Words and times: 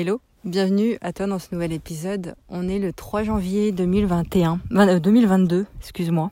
Hello, 0.00 0.20
bienvenue 0.44 0.96
à 1.00 1.12
toi 1.12 1.26
dans 1.26 1.40
ce 1.40 1.48
nouvel 1.50 1.72
épisode. 1.72 2.36
On 2.48 2.68
est 2.68 2.78
le 2.78 2.92
3 2.92 3.24
janvier 3.24 3.72
2021, 3.72 4.60
2022, 4.70 5.56
euh, 5.56 5.64
excuse-moi. 5.80 6.30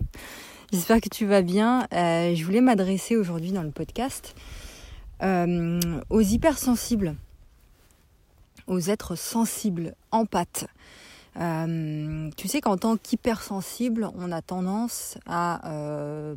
J'espère 0.73 1.01
que 1.01 1.09
tu 1.09 1.27
vas 1.27 1.43
bien. 1.43 1.89
Euh, 1.93 2.33
je 2.37 2.45
voulais 2.45 2.61
m'adresser 2.61 3.17
aujourd'hui 3.17 3.51
dans 3.51 3.65
le 3.65 3.73
podcast 3.73 4.37
euh, 5.25 5.81
aux 6.11 6.21
hypersensibles, 6.21 7.17
aux 8.69 8.79
êtres 8.79 9.17
sensibles, 9.17 9.97
empathes. 10.13 10.69
Euh, 11.41 12.31
tu 12.37 12.47
sais 12.47 12.61
qu'en 12.61 12.77
tant 12.77 12.97
qu'hypersensible, 12.97 14.11
on 14.17 14.31
a 14.31 14.43
tendance 14.43 15.19
à 15.27 15.61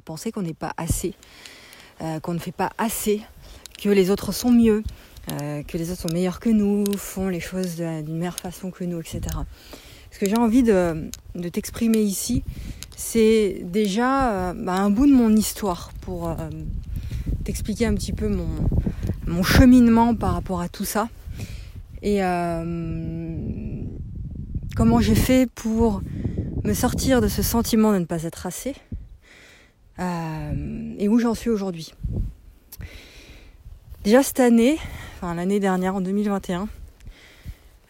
penser 0.04 0.32
qu'on 0.32 0.42
n'est 0.42 0.56
pas 0.56 0.74
assez, 0.78 1.14
qu'on 2.24 2.34
ne 2.34 2.40
fait 2.40 2.52
pas 2.52 2.72
assez, 2.80 3.22
que 3.80 3.90
les 3.90 4.10
autres 4.10 4.32
sont 4.32 4.52
mieux, 4.52 4.82
euh, 5.32 5.64
que 5.64 5.78
les 5.78 5.92
autres 5.92 6.02
sont 6.02 6.14
meilleurs 6.14 6.40
que 6.40 6.50
nous, 6.50 6.86
font 6.98 7.28
les 7.28 7.40
choses 7.40 7.76
d'une 7.76 8.18
meilleure 8.18 8.40
façon 8.40 8.72
que 8.72 8.84
nous, 8.84 9.00
etc. 9.00 9.22
Ce 10.12 10.20
que 10.20 10.28
j'ai 10.28 10.38
envie 10.38 10.64
de, 10.64 11.10
t'exprimer 11.52 12.00
ici, 12.00 12.44
c'est 12.96 13.62
déjà 13.64 14.32
euh, 14.32 14.54
bah, 14.54 14.74
un 14.74 14.90
bout 14.90 15.06
de 15.06 15.14
mon 15.14 15.36
histoire 15.36 15.92
pour 16.02 16.30
euh, 16.30 16.36
t'expliquer 17.44 17.86
un 17.86 17.94
petit 17.94 18.14
peu 18.14 18.28
mon, 18.28 18.48
mon, 19.28 19.44
cheminement 19.44 20.16
par 20.16 20.34
rapport 20.34 20.62
à 20.62 20.70
tout 20.70 20.86
ça 20.86 21.10
et 22.02 22.22
comment 24.76 25.02
j'ai 25.02 25.16
fait 25.16 25.50
pour 25.54 26.02
me 26.64 26.74
sortir 26.74 27.20
de 27.20 27.28
ce 27.28 27.42
sentiment 27.44 27.92
de 27.92 28.00
ne 28.00 28.06
pas 28.06 28.24
être 28.24 28.46
assez 28.46 28.74
et 30.98 31.10
où 31.10 31.20
j'en 31.20 31.34
suis 31.34 31.50
aujourd'hui. 31.50 31.94
Déjà 34.06 34.24
cette 34.24 34.40
année, 34.40 34.78
enfin 35.22 35.36
l'année 35.36 35.60
dernière, 35.60 35.96
en 35.96 36.02
2021, 36.02 36.70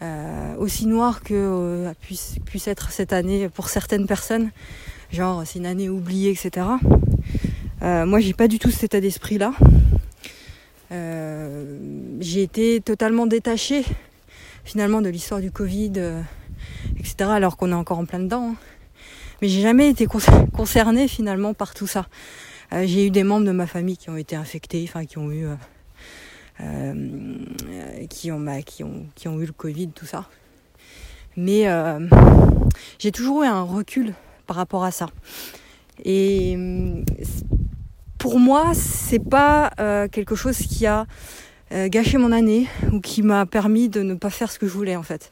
euh, 0.02 0.56
aussi 0.58 0.88
noir 0.88 1.22
que 1.22 1.36
euh, 1.36 1.94
puisse, 2.02 2.68
être 2.68 2.90
cette 2.90 3.14
année 3.14 3.50
pour 3.50 3.70
certaines 3.70 4.08
personnes, 4.08 4.50
genre 5.12 5.44
c'est 5.46 5.60
une 5.60 5.68
année 5.68 5.90
oubliée, 5.90 6.32
etc. 6.32 6.66
Euh, 7.84 8.08
moi 8.08 8.20
j'ai 8.20 8.34
pas 8.34 8.48
du 8.48 8.58
tout 8.58 8.72
cet 8.72 8.86
état 8.86 9.00
d'esprit 9.00 9.38
là. 9.38 9.54
j'ai 10.90 12.42
été 12.42 12.82
totalement 12.82 13.28
détachée 13.28 13.86
finalement 14.66 15.02
de 15.02 15.10
l'histoire 15.10 15.40
du 15.40 15.52
Covid, 15.52 15.94
etc. 16.98 17.30
alors 17.30 17.58
qu'on 17.58 17.72
est 17.72 17.76
encore 17.76 18.00
en 18.00 18.06
plein 18.06 18.20
dedans. 18.20 18.54
Hein. 18.54 18.56
Mais 19.44 19.50
j'ai 19.50 19.62
jamais 19.62 19.88
été 19.88 20.08
concernée 20.08 21.08
finalement 21.08 21.54
par 21.54 21.76
tout 21.76 21.88
ça. 21.88 22.08
j'ai 22.72 23.06
eu 23.06 23.12
des 23.12 23.24
membres 23.24 23.46
de 23.46 23.52
ma 23.52 23.68
famille 23.68 23.98
qui 23.98 24.10
ont 24.10 24.18
été 24.18 24.36
infectés, 24.36 24.84
enfin 24.88 25.06
qui 25.06 25.20
ont 25.20 25.32
eu 25.32 25.46
euh, 25.46 25.54
qui, 28.10 28.32
ont, 28.32 28.40
bah, 28.40 28.62
qui, 28.62 28.84
ont, 28.84 29.06
qui 29.16 29.28
ont 29.28 29.40
eu 29.40 29.46
le 29.46 29.54
Covid, 29.54 29.90
tout 29.90 30.06
ça. 30.06 30.26
Mais 31.38 31.68
euh, 31.68 32.00
j'ai 32.98 33.12
toujours 33.12 33.44
eu 33.44 33.48
un 33.48 33.62
recul 33.62 34.14
par 34.48 34.58
rapport 34.58 34.84
à 34.84 34.92
ça. 34.92 35.08
Et 36.04 36.58
pour 38.18 38.40
moi, 38.40 38.72
c'est 38.74 39.24
pas 39.24 39.72
euh, 39.80 40.08
quelque 40.08 40.36
chose 40.36 40.58
qui 40.58 40.86
a 40.86 41.06
gâché 41.72 42.18
mon 42.18 42.32
année 42.32 42.66
ou 42.92 43.00
qui 43.00 43.22
m'a 43.22 43.46
permis 43.46 43.90
de 43.90 44.02
ne 44.02 44.16
pas 44.16 44.32
faire 44.32 44.52
ce 44.52 44.58
que 44.58 44.66
je 44.66 44.74
voulais 44.74 44.96
en 44.96 45.04
fait. 45.04 45.32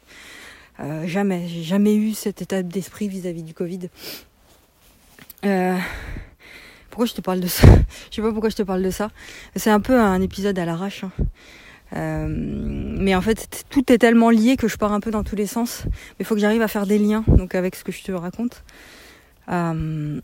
jamais, 1.06 1.48
j'ai 1.48 1.64
jamais 1.64 1.96
eu 1.96 2.14
cet 2.14 2.44
état 2.44 2.62
d'esprit 2.62 3.08
vis-à-vis 3.08 3.42
du 3.42 3.56
Covid. 3.56 3.90
Pourquoi 6.98 7.12
je 7.12 7.14
te 7.14 7.22
parle 7.22 7.42
de 7.42 7.48
ça 7.48 7.68
Je 8.10 8.16
sais 8.16 8.24
pas 8.24 8.32
pourquoi 8.32 8.50
je 8.50 8.56
te 8.56 8.64
parle 8.64 8.82
de 8.82 8.90
ça. 8.90 9.12
C'est 9.56 9.70
un 9.70 9.80
peu 9.80 10.00
un 10.00 10.20
épisode 10.20 10.58
à 10.58 10.66
l'arrache. 10.66 11.04
Hein. 11.04 11.12
Euh, 11.96 12.26
mais 12.28 13.14
en 13.14 13.22
fait, 13.22 13.66
tout 13.70 13.92
est 13.92 14.00
tellement 14.00 14.32
lié 14.32 14.58
que 14.58 14.68
je 14.68 14.78
pars 14.78 14.92
un 14.92 15.00
peu 15.00 15.12
dans 15.12 15.24
tous 15.24 15.36
les 15.36 15.46
sens. 15.46 15.84
Mais 15.86 16.22
il 16.22 16.26
faut 16.26 16.34
que 16.34 16.42
j'arrive 16.42 16.64
à 16.64 16.68
faire 16.68 16.88
des 16.88 16.98
liens 16.98 17.24
donc 17.28 17.54
avec 17.54 17.76
ce 17.76 17.84
que 17.84 17.92
je 17.92 18.02
te 18.02 18.12
raconte. 18.12 18.64
Euh, 19.50 20.20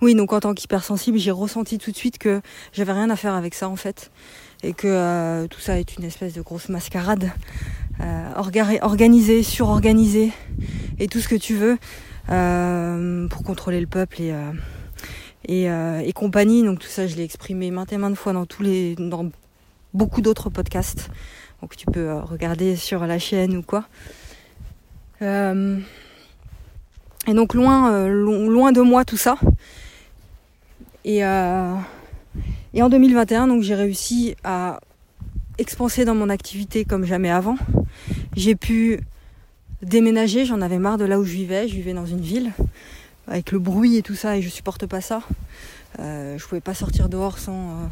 oui, 0.00 0.14
donc 0.14 0.32
en 0.32 0.38
tant 0.38 0.54
qu'hypersensible, 0.54 1.18
j'ai 1.18 1.32
ressenti 1.32 1.78
tout 1.78 1.90
de 1.90 1.96
suite 1.96 2.18
que 2.18 2.40
j'avais 2.72 2.92
rien 2.92 3.10
à 3.10 3.16
faire 3.16 3.34
avec 3.34 3.54
ça 3.54 3.68
en 3.68 3.74
fait. 3.74 4.12
Et 4.62 4.74
que 4.74 4.86
euh, 4.86 5.48
tout 5.48 5.58
ça 5.58 5.80
est 5.80 5.96
une 5.96 6.04
espèce 6.04 6.34
de 6.34 6.40
grosse 6.40 6.68
mascarade 6.68 7.32
organisée, 8.36 9.42
surorganisée 9.42 10.30
et 11.00 11.08
tout 11.08 11.18
ce 11.18 11.26
que 11.26 11.34
tu 11.34 11.56
veux 11.56 11.78
pour 13.28 13.42
contrôler 13.42 13.80
le 13.80 13.88
peuple 13.88 14.22
et 14.22 14.32
euh, 15.50 16.00
et, 16.00 16.12
compagnie. 16.12 16.62
Donc 16.62 16.78
tout 16.78 16.88
ça, 16.88 17.06
je 17.06 17.16
l'ai 17.16 17.24
exprimé 17.24 17.70
maintes 17.70 17.92
et 17.92 17.98
maintes 17.98 18.16
fois 18.16 18.32
dans 18.32 18.46
tous 18.46 18.62
les, 18.62 18.94
dans 18.96 19.30
beaucoup 19.94 20.20
d'autres 20.20 20.50
podcasts. 20.50 21.10
Donc 21.60 21.76
tu 21.76 21.86
peux 21.86 22.08
euh, 22.08 22.20
regarder 22.22 22.76
sur 22.76 23.06
la 23.06 23.18
chaîne 23.18 23.56
ou 23.56 23.62
quoi. 23.62 23.84
Euh, 25.22 25.78
et 27.26 27.34
donc 27.34 27.54
loin, 27.54 28.08
loin 28.08 28.72
de 28.72 28.80
moi 28.80 29.04
tout 29.04 29.18
ça. 29.18 29.36
Et, 31.04 31.18
et 31.18 32.82
en 32.82 32.88
2021, 32.88 33.46
donc 33.46 33.62
j'ai 33.62 33.74
réussi 33.74 34.36
à 34.42 34.80
expanser 35.58 36.04
dans 36.06 36.14
mon 36.14 36.30
activité 36.30 36.84
comme 36.84 37.04
jamais 37.04 37.30
avant. 37.30 37.56
J'ai 38.36 38.54
pu 38.54 39.00
déménager, 39.82 40.46
j'en 40.46 40.62
avais 40.62 40.78
marre 40.78 40.96
de 40.96 41.04
là 41.04 41.18
où 41.18 41.24
je 41.24 41.32
vivais. 41.32 41.68
Je 41.68 41.74
vivais 41.74 41.92
dans 41.92 42.06
une 42.06 42.20
ville 42.20 42.52
avec 43.30 43.52
le 43.52 43.60
bruit 43.60 43.96
et 43.96 44.02
tout 44.02 44.16
ça, 44.16 44.36
et 44.36 44.42
je 44.42 44.48
supporte 44.48 44.86
pas 44.86 45.00
ça. 45.00 45.22
Euh, 46.00 46.36
je 46.36 46.46
pouvais 46.46 46.60
pas 46.60 46.74
sortir 46.74 47.08
dehors 47.08 47.38
sans, 47.38 47.70
euh, 47.70 47.86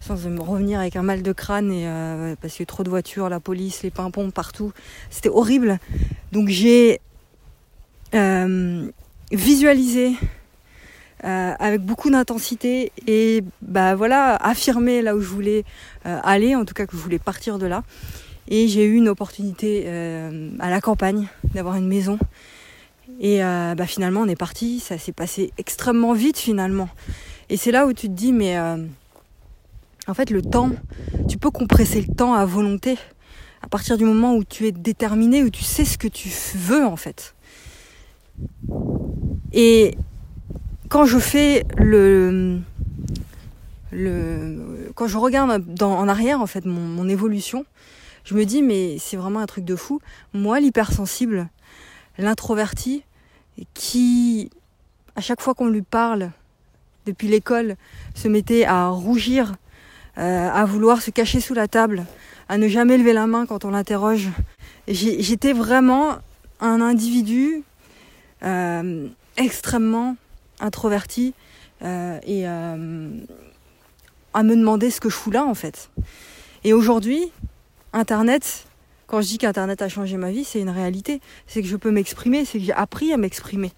sans 0.00 0.16
me 0.28 0.40
revenir 0.40 0.80
avec 0.80 0.96
un 0.96 1.02
mal 1.02 1.22
de 1.22 1.32
crâne 1.32 1.72
et 1.72 1.86
euh, 1.86 2.34
parce 2.40 2.54
qu'il 2.54 2.62
y 2.62 2.64
a 2.64 2.66
trop 2.66 2.82
de 2.82 2.90
voitures, 2.90 3.28
la 3.28 3.40
police, 3.40 3.82
les 3.84 3.90
pimpons 3.90 4.30
partout. 4.30 4.72
C'était 5.10 5.28
horrible. 5.28 5.78
Donc 6.32 6.48
j'ai 6.48 7.00
visualisé 9.30 10.14
avec 11.22 11.82
beaucoup 11.82 12.10
d'intensité 12.10 12.90
et 13.06 13.44
bah 13.60 13.94
voilà 13.94 14.36
affirmé 14.36 15.02
là 15.02 15.14
où 15.14 15.20
je 15.20 15.28
voulais 15.28 15.64
aller, 16.04 16.54
en 16.54 16.64
tout 16.64 16.72
cas 16.72 16.86
que 16.86 16.96
je 16.96 17.02
voulais 17.02 17.18
partir 17.18 17.58
de 17.58 17.66
là. 17.66 17.84
Et 18.48 18.66
j'ai 18.66 18.86
eu 18.86 18.94
une 18.94 19.08
opportunité 19.08 19.86
à 20.58 20.70
la 20.70 20.80
campagne 20.80 21.28
d'avoir 21.54 21.76
une 21.76 21.86
maison 21.86 22.18
et 23.18 23.42
euh, 23.42 23.74
bah, 23.74 23.86
finalement, 23.86 24.20
on 24.20 24.28
est 24.28 24.36
parti. 24.36 24.80
Ça 24.80 24.96
s'est 24.96 25.12
passé 25.12 25.52
extrêmement 25.58 26.12
vite 26.12 26.38
finalement. 26.38 26.88
Et 27.48 27.56
c'est 27.56 27.72
là 27.72 27.86
où 27.86 27.92
tu 27.92 28.08
te 28.08 28.12
dis, 28.12 28.32
mais 28.32 28.56
euh, 28.56 28.76
en 30.06 30.14
fait, 30.14 30.30
le 30.30 30.42
temps, 30.42 30.70
tu 31.28 31.36
peux 31.38 31.50
compresser 31.50 32.00
le 32.00 32.14
temps 32.14 32.34
à 32.34 32.44
volonté. 32.44 32.96
À 33.60 33.68
partir 33.68 33.98
du 33.98 34.04
moment 34.04 34.36
où 34.36 34.44
tu 34.44 34.66
es 34.66 34.72
déterminé, 34.72 35.42
où 35.42 35.50
tu 35.50 35.64
sais 35.64 35.84
ce 35.84 35.98
que 35.98 36.06
tu 36.06 36.30
veux 36.54 36.86
en 36.86 36.96
fait. 36.96 37.34
Et 39.52 39.96
quand 40.88 41.04
je 41.04 41.18
fais 41.18 41.64
le, 41.76 42.60
le 43.90 44.92
quand 44.94 45.08
je 45.08 45.18
regarde 45.18 45.82
en 45.82 46.08
arrière 46.08 46.40
en 46.40 46.46
fait 46.46 46.66
mon, 46.66 46.80
mon 46.80 47.08
évolution, 47.08 47.64
je 48.22 48.34
me 48.34 48.44
dis 48.44 48.62
mais 48.62 48.96
c'est 49.00 49.16
vraiment 49.16 49.40
un 49.40 49.46
truc 49.46 49.64
de 49.64 49.74
fou. 49.74 50.00
Moi, 50.32 50.60
l'hypersensible, 50.60 51.48
l'introverti 52.16 53.02
qui, 53.74 54.50
à 55.16 55.20
chaque 55.20 55.40
fois 55.40 55.54
qu'on 55.54 55.68
lui 55.68 55.82
parle 55.82 56.30
depuis 57.06 57.28
l'école, 57.28 57.76
se 58.14 58.28
mettait 58.28 58.64
à 58.64 58.88
rougir, 58.88 59.54
euh, 60.18 60.50
à 60.50 60.64
vouloir 60.64 61.02
se 61.02 61.10
cacher 61.10 61.40
sous 61.40 61.54
la 61.54 61.68
table, 61.68 62.04
à 62.48 62.58
ne 62.58 62.68
jamais 62.68 62.98
lever 62.98 63.12
la 63.12 63.26
main 63.26 63.46
quand 63.46 63.64
on 63.64 63.70
l'interroge. 63.70 64.28
J'étais 64.86 65.52
vraiment 65.52 66.18
un 66.60 66.80
individu 66.80 67.62
euh, 68.42 69.08
extrêmement 69.36 70.16
introverti 70.60 71.34
euh, 71.82 72.18
et 72.26 72.46
à 72.46 72.76
me 72.76 74.56
demander 74.56 74.90
ce 74.90 75.00
que 75.00 75.08
je 75.08 75.14
fous 75.14 75.30
là 75.30 75.44
en 75.44 75.54
fait. 75.54 75.90
Et 76.64 76.72
aujourd'hui, 76.72 77.32
Internet 77.92 78.67
quand 79.08 79.22
je 79.22 79.26
dis 79.26 79.38
qu'Internet 79.38 79.82
a 79.82 79.88
changé 79.88 80.16
ma 80.18 80.30
vie, 80.30 80.44
c'est 80.44 80.60
une 80.60 80.70
réalité. 80.70 81.20
C'est 81.46 81.62
que 81.62 81.66
je 81.66 81.76
peux 81.76 81.90
m'exprimer, 81.90 82.44
c'est 82.44 82.58
que 82.58 82.64
j'ai 82.64 82.72
appris 82.72 83.12
à 83.12 83.16
m'exprimer. 83.16 83.72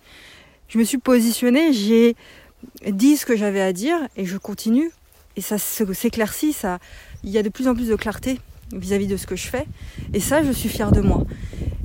Je 0.69 0.77
me 0.77 0.85
suis 0.85 0.99
positionnée, 0.99 1.73
j'ai 1.73 2.17
dit 2.91 3.17
ce 3.17 3.25
que 3.25 3.37
j'avais 3.37 3.61
à 3.61 3.73
dire 3.73 3.97
et 4.17 4.27
je 4.27 4.37
continue. 4.37 4.91
Et 5.37 5.41
ça 5.41 5.57
s'éclaircit, 5.57 6.57
il 7.23 7.31
y 7.31 7.39
a 7.39 7.43
de 7.43 7.49
plus 7.49 7.69
en 7.69 7.75
plus 7.75 7.89
de 7.89 7.97
clarté 7.97 8.41
vis-à-vis 8.73 9.07
de 9.07 9.17
ce 9.17 9.27
que 9.27 9.37
je 9.37 9.47
fais. 9.47 9.67
Et 10.13 10.21
ça, 10.21 10.43
je 10.43 10.51
suis 10.51 10.69
fière 10.69 10.91
de 10.91 11.01
moi. 11.01 11.25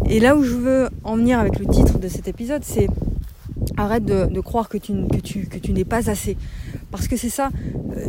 Et 0.09 0.19
là 0.19 0.35
où 0.35 0.43
je 0.43 0.55
veux 0.55 0.89
en 1.03 1.15
venir 1.15 1.39
avec 1.39 1.59
le 1.59 1.67
titre 1.67 1.99
de 1.99 2.07
cet 2.07 2.27
épisode, 2.27 2.63
c'est 2.63 2.87
arrête 3.77 4.05
de, 4.05 4.39
croire 4.39 4.69
que 4.69 4.77
tu 4.77 5.71
n'es 5.71 5.85
pas 5.85 6.09
assez. 6.09 6.35
Parce 6.89 7.07
que 7.07 7.15
c'est 7.15 7.29
ça. 7.29 7.49
Euh, 7.95 8.05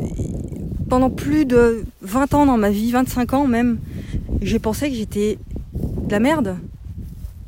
pendant 0.89 1.11
plus 1.11 1.45
de 1.45 1.85
20 2.03 2.35
ans 2.35 2.47
dans 2.47 2.57
ma 2.57 2.71
vie, 2.71 2.91
25 2.93 3.35
ans 3.35 3.47
même, 3.47 3.79
j'ai 4.43 4.59
pensé 4.59 4.91
que 4.91 4.97
j'étais 4.97 5.39
de 5.73 6.11
la 6.11 6.21
merde, 6.21 6.57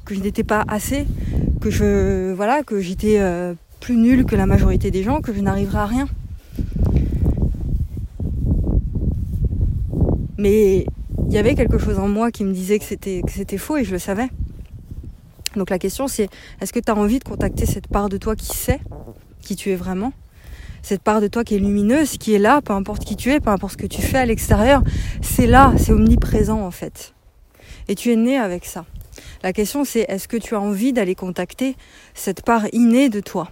que 0.04 0.14
je 0.14 0.20
n'étais 0.20 0.44
pas 0.44 0.64
assez, 0.68 1.06
que 1.60 1.70
je 1.70 2.32
voilà, 2.32 2.62
que 2.62 2.80
j'étais 2.80 3.20
euh, 3.20 3.54
plus 3.80 3.96
nulle 3.96 4.24
que 4.24 4.36
la 4.36 4.46
majorité 4.46 4.90
des 4.90 5.02
gens, 5.02 5.20
que 5.20 5.32
je 5.32 5.40
n'arriverais 5.40 5.78
à 5.78 5.86
rien. 5.86 6.08
Mais 10.38 10.86
il 11.26 11.34
y 11.34 11.38
avait 11.38 11.54
quelque 11.54 11.78
chose 11.78 11.98
en 11.98 12.08
moi 12.08 12.30
qui 12.30 12.44
me 12.44 12.52
disait 12.52 12.78
que 12.78 12.84
c'était 12.84 13.58
faux 13.58 13.76
et 13.76 13.84
je 13.84 13.92
le 13.92 13.98
savais. 13.98 14.28
Donc 15.56 15.70
la 15.70 15.78
question 15.78 16.08
c'est 16.08 16.28
est-ce 16.60 16.72
que 16.72 16.80
tu 16.80 16.90
as 16.90 16.96
envie 16.96 17.18
de 17.18 17.24
contacter 17.24 17.66
cette 17.66 17.88
part 17.88 18.08
de 18.08 18.16
toi 18.16 18.36
qui 18.36 18.56
sait 18.56 18.80
qui 19.40 19.56
tu 19.56 19.70
es 19.70 19.76
vraiment? 19.76 20.12
Cette 20.82 21.02
part 21.02 21.20
de 21.20 21.28
toi 21.28 21.44
qui 21.44 21.54
est 21.54 21.58
lumineuse, 21.58 22.18
qui 22.18 22.34
est 22.34 22.38
là, 22.38 22.60
peu 22.60 22.72
importe 22.72 23.04
qui 23.04 23.16
tu 23.16 23.30
es, 23.32 23.40
peu 23.40 23.50
importe 23.50 23.72
ce 23.72 23.78
que 23.78 23.86
tu 23.86 24.02
fais 24.02 24.18
à 24.18 24.26
l'extérieur, 24.26 24.82
c'est 25.22 25.46
là, 25.46 25.72
c'est 25.76 25.92
omniprésent 25.92 26.60
en 26.60 26.70
fait. 26.70 27.14
Et 27.88 27.94
tu 27.94 28.12
es 28.12 28.16
né 28.16 28.38
avec 28.38 28.64
ça. 28.64 28.84
La 29.42 29.52
question 29.52 29.84
c'est 29.84 30.06
est-ce 30.08 30.28
que 30.28 30.36
tu 30.36 30.54
as 30.54 30.60
envie 30.60 30.92
d'aller 30.92 31.14
contacter 31.14 31.76
cette 32.14 32.42
part 32.42 32.66
innée 32.72 33.08
de 33.08 33.20
toi? 33.20 33.50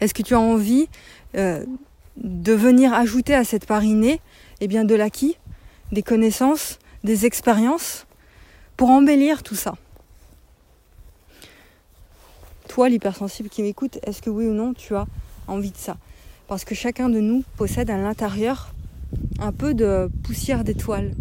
Est-ce 0.00 0.14
que 0.14 0.22
tu 0.22 0.34
as 0.34 0.40
envie 0.40 0.88
euh, 1.36 1.64
de 2.16 2.52
venir 2.52 2.92
ajouter 2.92 3.34
à 3.34 3.44
cette 3.44 3.66
part 3.66 3.84
innée 3.84 4.20
eh 4.60 4.68
bien, 4.68 4.84
de 4.84 4.94
l'acquis, 4.94 5.36
des 5.90 6.02
connaissances, 6.02 6.78
des 7.04 7.26
expériences 7.26 8.06
pour 8.76 8.90
embellir 8.90 9.42
tout 9.42 9.54
ça? 9.54 9.74
Toi, 12.72 12.88
l'hypersensible 12.88 13.50
qui 13.50 13.62
m'écoute, 13.62 13.98
est-ce 14.02 14.22
que 14.22 14.30
oui 14.30 14.46
ou 14.46 14.54
non 14.54 14.72
tu 14.72 14.96
as 14.96 15.06
envie 15.46 15.72
de 15.72 15.76
ça? 15.76 15.98
Parce 16.48 16.64
que 16.64 16.74
chacun 16.74 17.10
de 17.10 17.20
nous 17.20 17.44
possède 17.58 17.90
à 17.90 17.98
l'intérieur 17.98 18.74
un 19.40 19.52
peu 19.52 19.74
de 19.74 20.10
poussière 20.22 20.64
d'étoiles, 20.64 21.14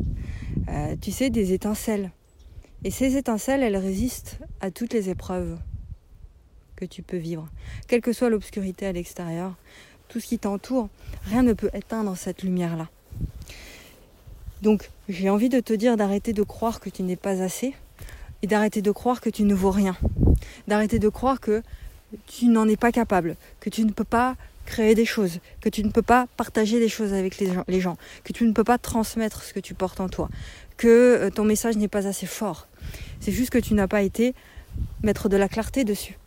euh, 0.69 0.95
tu 1.01 1.11
sais, 1.11 1.29
des 1.29 1.51
étincelles. 1.51 2.11
Et 2.85 2.89
ces 2.89 3.17
étincelles, 3.17 3.63
elles 3.63 3.75
résistent 3.75 4.39
à 4.61 4.71
toutes 4.71 4.93
les 4.93 5.09
épreuves 5.09 5.57
que 6.77 6.85
tu 6.85 7.01
peux 7.01 7.17
vivre. 7.17 7.49
Quelle 7.89 7.99
que 7.99 8.13
soit 8.13 8.29
l'obscurité 8.29 8.85
à 8.85 8.93
l'extérieur, 8.93 9.55
tout 10.07 10.21
ce 10.21 10.27
qui 10.27 10.39
t'entoure, 10.39 10.87
rien 11.25 11.43
ne 11.43 11.51
peut 11.51 11.69
éteindre 11.73 12.15
cette 12.15 12.43
lumière-là. 12.43 12.87
Donc, 14.61 14.89
j'ai 15.09 15.29
envie 15.29 15.49
de 15.49 15.59
te 15.59 15.73
dire 15.73 15.97
d'arrêter 15.97 16.31
de 16.31 16.43
croire 16.43 16.79
que 16.79 16.89
tu 16.89 17.03
n'es 17.03 17.17
pas 17.17 17.41
assez 17.41 17.73
et 18.41 18.47
d'arrêter 18.47 18.81
de 18.81 18.91
croire 18.91 19.21
que 19.21 19.29
tu 19.29 19.43
ne 19.43 19.53
vaux 19.53 19.71
rien. 19.71 19.95
D'arrêter 20.67 20.99
de 20.99 21.09
croire 21.09 21.39
que 21.39 21.61
tu 22.27 22.47
n'en 22.47 22.67
es 22.67 22.77
pas 22.77 22.91
capable, 22.91 23.35
que 23.59 23.69
tu 23.69 23.83
ne 23.85 23.91
peux 23.91 24.03
pas 24.03 24.35
créer 24.65 24.95
des 24.95 25.05
choses, 25.05 25.39
que 25.59 25.69
tu 25.69 25.83
ne 25.83 25.89
peux 25.89 26.01
pas 26.01 26.27
partager 26.37 26.79
des 26.79 26.89
choses 26.89 27.13
avec 27.13 27.37
les 27.39 27.81
gens, 27.81 27.97
que 28.23 28.33
tu 28.33 28.45
ne 28.45 28.51
peux 28.53 28.63
pas 28.63 28.77
transmettre 28.77 29.43
ce 29.43 29.53
que 29.53 29.59
tu 29.59 29.73
portes 29.73 29.99
en 29.99 30.07
toi, 30.07 30.29
que 30.77 30.87
euh, 30.87 31.29
ton 31.29 31.43
message 31.43 31.77
n'est 31.77 31.87
pas 31.87 32.07
assez 32.07 32.25
fort. 32.25 32.67
C'est 33.19 33.31
juste 33.31 33.49
que 33.49 33.57
tu 33.57 33.73
n'as 33.73 33.87
pas 33.87 34.01
été 34.01 34.33
mettre 35.03 35.29
de 35.29 35.37
la 35.37 35.47
clarté 35.47 35.83
dessus. 35.83 36.17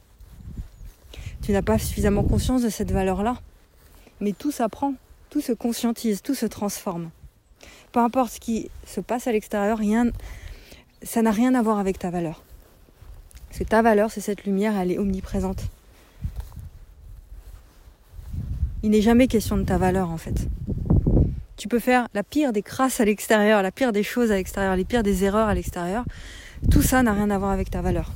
Tu 1.42 1.52
n'as 1.52 1.62
pas 1.62 1.78
suffisamment 1.78 2.22
conscience 2.22 2.62
de 2.62 2.70
cette 2.70 2.90
valeur-là. 2.90 3.40
Mais 4.20 4.32
tout 4.32 4.50
s'apprend, 4.50 4.94
tout 5.30 5.40
se 5.40 5.52
conscientise, 5.52 6.22
tout 6.22 6.34
se 6.34 6.46
transforme. 6.46 7.10
Peu 7.92 8.00
importe 8.00 8.32
ce 8.34 8.40
qui 8.40 8.70
se 8.86 9.00
passe 9.00 9.26
à 9.26 9.32
l'extérieur, 9.32 9.78
rien, 9.78 10.10
ça 11.04 11.22
n'a 11.22 11.30
rien 11.30 11.54
à 11.54 11.62
voir 11.62 11.78
avec 11.78 11.98
ta 11.98 12.10
valeur. 12.10 12.42
Parce 13.48 13.58
que 13.60 13.64
ta 13.64 13.82
valeur, 13.82 14.10
c'est 14.10 14.20
cette 14.20 14.44
lumière, 14.44 14.76
elle 14.76 14.90
est 14.90 14.98
omniprésente. 14.98 15.62
Il 18.82 18.90
n'est 18.90 19.02
jamais 19.02 19.28
question 19.28 19.56
de 19.56 19.62
ta 19.62 19.78
valeur 19.78 20.10
en 20.10 20.18
fait. 20.18 20.46
Tu 21.56 21.68
peux 21.68 21.78
faire 21.78 22.08
la 22.14 22.22
pire 22.22 22.52
des 22.52 22.62
crasses 22.62 23.00
à 23.00 23.04
l'extérieur, 23.04 23.62
la 23.62 23.70
pire 23.70 23.92
des 23.92 24.02
choses 24.02 24.32
à 24.32 24.34
l'extérieur, 24.34 24.76
les 24.76 24.84
pires 24.84 25.02
des 25.02 25.24
erreurs 25.24 25.48
à 25.48 25.54
l'extérieur. 25.54 26.04
Tout 26.70 26.82
ça 26.82 27.02
n'a 27.02 27.12
rien 27.12 27.30
à 27.30 27.38
voir 27.38 27.52
avec 27.52 27.70
ta 27.70 27.80
valeur. 27.80 28.12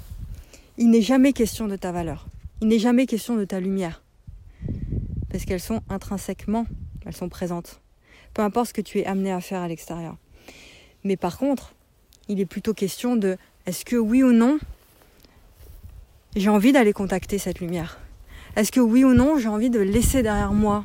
Il 0.76 0.90
n'est 0.90 1.02
jamais 1.02 1.32
question 1.32 1.68
de 1.68 1.76
ta 1.76 1.92
valeur. 1.92 2.26
Il 2.60 2.68
n'est 2.68 2.78
jamais 2.78 3.06
question 3.06 3.36
de 3.36 3.44
ta 3.44 3.60
lumière. 3.60 4.02
Parce 5.30 5.44
qu'elles 5.44 5.60
sont 5.60 5.82
intrinsèquement, 5.88 6.66
elles 7.06 7.16
sont 7.16 7.28
présentes. 7.28 7.80
Peu 8.34 8.42
importe 8.42 8.68
ce 8.68 8.74
que 8.74 8.80
tu 8.80 8.98
es 8.98 9.06
amené 9.06 9.32
à 9.32 9.40
faire 9.40 9.60
à 9.60 9.68
l'extérieur. 9.68 10.16
Mais 11.04 11.16
par 11.16 11.38
contre, 11.38 11.74
il 12.28 12.40
est 12.40 12.46
plutôt 12.46 12.74
question 12.74 13.16
de 13.16 13.36
est-ce 13.66 13.84
que 13.84 13.96
oui 13.96 14.22
ou 14.22 14.32
non, 14.32 14.58
j'ai 16.36 16.48
envie 16.48 16.72
d'aller 16.72 16.92
contacter 16.92 17.38
cette 17.38 17.60
lumière? 17.60 17.98
Est-ce 18.56 18.72
que 18.72 18.80
oui 18.80 19.04
ou 19.04 19.14
non, 19.14 19.38
j'ai 19.38 19.48
envie 19.48 19.70
de 19.70 19.80
laisser 19.80 20.22
derrière 20.22 20.52
moi 20.52 20.84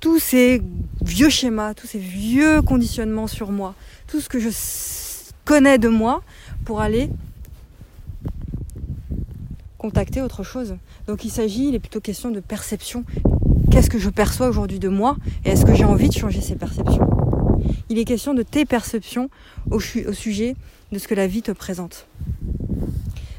tous 0.00 0.18
ces 0.18 0.62
vieux 1.02 1.28
schémas, 1.28 1.74
tous 1.74 1.86
ces 1.86 1.98
vieux 1.98 2.62
conditionnements 2.62 3.26
sur 3.26 3.50
moi, 3.50 3.74
tout 4.06 4.20
ce 4.20 4.28
que 4.28 4.38
je 4.38 4.48
connais 5.44 5.78
de 5.78 5.88
moi 5.88 6.22
pour 6.64 6.80
aller 6.80 7.10
contacter 9.76 10.22
autre 10.22 10.42
chose? 10.42 10.76
Donc 11.06 11.24
il 11.24 11.30
s'agit, 11.30 11.68
il 11.68 11.74
est 11.74 11.78
plutôt 11.80 12.00
question 12.00 12.30
de 12.30 12.40
perception. 12.40 13.04
Qu'est-ce 13.70 13.90
que 13.90 13.98
je 13.98 14.10
perçois 14.10 14.48
aujourd'hui 14.48 14.78
de 14.78 14.88
moi 14.88 15.16
et 15.44 15.50
est-ce 15.50 15.64
que 15.64 15.74
j'ai 15.74 15.84
envie 15.84 16.08
de 16.08 16.14
changer 16.14 16.40
ces 16.40 16.56
perceptions? 16.56 17.27
Il 17.88 17.98
est 17.98 18.04
question 18.04 18.34
de 18.34 18.42
tes 18.42 18.64
perceptions 18.64 19.30
au, 19.70 19.80
sujet 19.80 20.56
de 20.92 20.98
ce 20.98 21.08
que 21.08 21.14
la 21.14 21.26
vie 21.26 21.42
te 21.42 21.52
présente. 21.52 22.06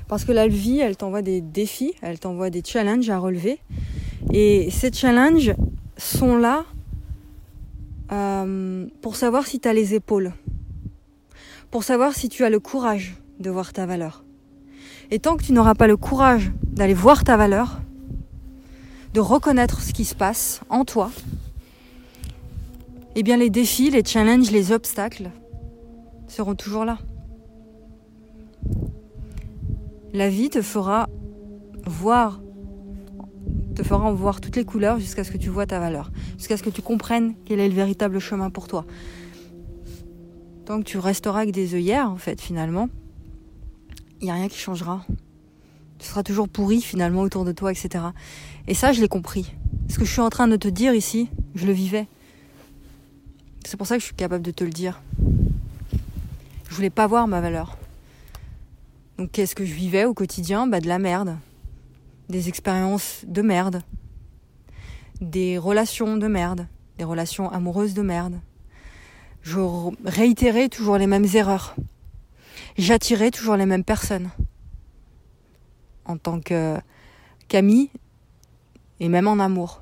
Parce 0.08 0.26
que 0.26 0.32
la 0.32 0.48
vie, 0.48 0.80
elle 0.80 0.98
t'envoie 0.98 1.22
des 1.22 1.42
défis, 1.42 1.94
elle 2.02 2.20
t'envoie 2.20 2.50
des 2.50 2.64
challenges 2.66 3.10
à 3.10 3.20
relever. 3.20 3.60
Et 4.34 4.70
ces 4.72 4.92
challenges 4.92 5.54
sont 5.98 6.38
là 6.38 6.66
euh, 8.12 8.88
pour 9.02 9.16
savoir 9.16 9.46
si 9.46 9.60
tu 9.60 9.68
as 9.68 9.74
les 9.74 9.94
épaules, 9.94 10.34
pour 11.70 11.84
savoir 11.84 12.14
si 12.14 12.30
tu 12.30 12.44
as 12.44 12.50
le 12.50 12.60
courage 12.60 13.16
de 13.40 13.50
voir 13.50 13.72
ta 13.72 13.86
valeur. 13.86 14.24
Et 15.12 15.20
tant 15.20 15.38
que 15.38 15.44
tu 15.44 15.54
n'auras 15.54 15.76
pas 15.76 15.88
le 15.88 15.98
courage 15.98 16.52
d'aller 16.64 16.94
voir 16.94 17.24
ta 17.24 17.38
valeur, 17.38 17.82
de 19.14 19.20
reconnaître 19.20 19.82
ce 19.82 19.94
qui 19.94 20.06
se 20.06 20.16
passe 20.16 20.62
en 20.70 20.86
toi, 20.86 21.12
eh 23.16 23.24
bien 23.24 23.38
les 23.38 23.50
défis, 23.50 23.90
les 23.90 24.04
challenges, 24.04 24.52
les 24.52 24.72
obstacles 24.72 25.32
seront 26.28 26.56
toujours 26.56 26.86
là. 26.86 26.98
La 30.14 30.30
vie 30.30 30.50
te 30.50 30.62
fera 30.62 31.08
voir, 31.86 32.42
te 33.76 33.84
fera 33.84 34.12
voir 34.12 34.42
toutes 34.42 34.56
les 34.56 34.66
couleurs 34.66 35.00
jusqu'à 35.00 35.24
ce 35.24 35.32
que 35.32 35.38
tu 35.38 35.50
vois 35.50 35.66
ta 35.66 35.80
valeur, 35.80 36.12
jusqu'à 36.38 36.58
ce 36.58 36.64
que 36.64 36.70
tu 36.70 36.82
comprennes 36.82 37.36
quel 37.46 37.60
est 37.60 37.68
le 37.68 37.76
véritable 37.76 38.20
chemin 38.20 38.50
pour 38.50 38.68
toi. 38.68 38.86
Tant 40.66 40.80
que 40.80 40.86
tu 40.86 40.98
resteras 40.98 41.42
avec 41.42 41.52
des 41.52 41.74
œillères, 41.74 42.12
en 42.12 42.18
fait, 42.18 42.40
finalement, 42.42 42.90
il 44.22 44.26
n'y 44.26 44.32
a 44.32 44.36
rien 44.36 44.48
qui 44.48 44.58
changera. 44.58 45.06
Tu 45.98 46.08
seras 46.08 46.24
toujours 46.24 46.48
pourri, 46.48 46.82
finalement, 46.82 47.22
autour 47.22 47.44
de 47.44 47.52
toi, 47.52 47.72
etc. 47.72 48.06
Et 48.68 48.74
ça, 48.74 48.94
je 48.94 49.02
l'ai 49.02 49.08
compris. 49.08 49.54
Ce 49.90 49.98
que 49.98 50.06
je 50.06 50.12
suis 50.12 50.22
en 50.22 50.30
train 50.30 50.48
de 50.48 50.56
te 50.56 50.68
dire 50.68 50.94
ici, 50.94 51.30
je 51.56 51.66
le 51.66 51.74
vivais. 51.74 52.08
C'est 53.66 53.78
pour 53.78 53.88
ça 53.88 53.96
que 53.96 54.02
je 54.02 54.06
suis 54.06 54.16
capable 54.16 54.44
de 54.44 54.52
te 54.52 54.64
le 54.64 54.70
dire. 54.72 55.02
Je 56.70 56.76
voulais 56.76 56.90
pas 56.90 57.08
voir 57.08 57.28
ma 57.28 57.42
valeur. 57.42 57.78
Donc 59.18 59.32
qu'est-ce 59.32 59.56
que 59.56 59.66
je 59.66 59.74
vivais 59.74 60.06
au 60.06 60.14
quotidien? 60.14 60.68
Bah 60.68 60.80
de 60.80 60.88
la 60.88 61.00
merde. 61.00 61.38
Des 62.30 62.48
expériences 62.48 63.24
de 63.28 63.42
merde. 63.42 63.82
Des 65.22 65.58
relations 65.58 66.18
de 66.18 66.28
merde. 66.28 66.68
Des 66.98 67.04
relations 67.04 67.52
amoureuses 67.52 67.94
de 67.94 68.02
merde. 68.02 68.40
Je 69.42 69.60
réitérais 70.06 70.70
toujours 70.70 70.98
les 70.98 71.08
mêmes 71.08 71.28
erreurs. 71.34 71.76
J'attirais 72.78 73.32
toujours 73.32 73.56
les 73.56 73.66
mêmes 73.66 73.84
personnes. 73.84 74.30
En 76.06 76.18
tant 76.18 76.40
que 76.40 76.78
Camille 77.48 77.90
et 79.00 79.10
même 79.10 79.28
en 79.28 79.40
amour. 79.40 79.82